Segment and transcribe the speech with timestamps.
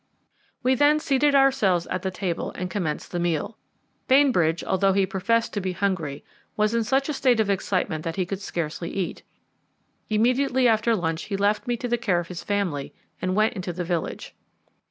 [0.63, 3.55] We then seated ourselves at the table and commenced the meal.
[4.07, 6.23] Bainbridge, although he professed to be hungry,
[6.57, 9.21] was in such a state of excitement that he could scarcely eat.
[10.09, 13.71] Immediately after lunch he left me to the care of his family and went into
[13.71, 14.33] the village.